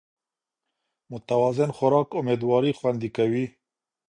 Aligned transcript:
متوازن 1.11 1.69
خوراک 1.77 2.07
امېدواري 2.19 2.71
خوندي 2.79 3.09
کوي 3.17 3.45